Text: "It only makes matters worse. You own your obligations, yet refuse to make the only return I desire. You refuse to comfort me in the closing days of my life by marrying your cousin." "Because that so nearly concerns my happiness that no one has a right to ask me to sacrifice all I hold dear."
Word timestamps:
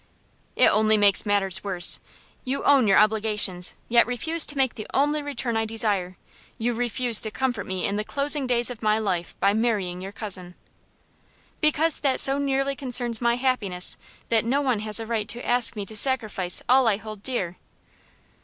"It 0.55 0.65
only 0.65 0.97
makes 0.97 1.27
matters 1.27 1.63
worse. 1.63 1.99
You 2.43 2.63
own 2.63 2.87
your 2.87 2.97
obligations, 2.97 3.75
yet 3.87 4.07
refuse 4.07 4.47
to 4.47 4.57
make 4.57 4.73
the 4.73 4.87
only 4.95 5.21
return 5.21 5.55
I 5.55 5.65
desire. 5.65 6.17
You 6.57 6.73
refuse 6.73 7.21
to 7.21 7.29
comfort 7.29 7.67
me 7.67 7.85
in 7.85 7.97
the 7.97 8.03
closing 8.03 8.47
days 8.47 8.71
of 8.71 8.81
my 8.81 8.97
life 8.97 9.39
by 9.39 9.53
marrying 9.53 10.01
your 10.01 10.11
cousin." 10.11 10.55
"Because 11.59 11.99
that 11.99 12.19
so 12.19 12.39
nearly 12.39 12.75
concerns 12.75 13.21
my 13.21 13.35
happiness 13.35 13.95
that 14.29 14.43
no 14.43 14.59
one 14.59 14.79
has 14.79 14.99
a 14.99 15.05
right 15.05 15.27
to 15.27 15.45
ask 15.45 15.75
me 15.75 15.85
to 15.85 15.95
sacrifice 15.95 16.63
all 16.67 16.87
I 16.87 16.97
hold 16.97 17.21
dear." 17.21 17.57